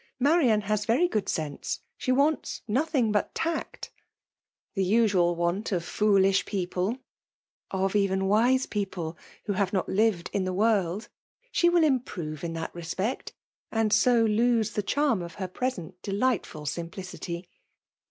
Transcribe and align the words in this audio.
Marian 0.19 0.61
has 0.61 0.85
very 0.87 1.07
good 1.07 1.29
sense. 1.29 1.79
She 1.95 2.11
wants 2.11 2.63
nothing 2.67 3.11
but 3.11 3.35
tact." 3.35 3.91
^" 3.95 3.99
The 4.73 4.83
usual 4.83 5.35
want 5.35 5.71
of 5.71 5.85
foolish 5.85 6.47
people." 6.47 6.97
Of 7.69 7.95
even 7.95 8.25
wise 8.27 8.65
people, 8.65 9.15
who 9.43 9.53
have 9.53 9.73
not 9.73 9.87
lived 9.87 10.29
FEMALE 10.29 10.45
DOMINATION. 10.45 10.45
60 10.45 10.45
Sn 10.45 10.45
the 10.45 10.53
world. 10.53 11.09
She 11.51 11.69
vdll 11.69 11.85
improve 11.87 12.43
in 12.43 12.53
that 12.53 12.73
re 12.73 12.81
spect, 12.81 13.33
and 13.71 13.93
80 13.93 14.09
lose 14.27 14.71
the 14.71 14.81
charm 14.81 15.21
of 15.21 15.35
her 15.35 15.47
present 15.47 16.01
dch*ghtful 16.01 16.67
simplicity." 16.67 17.47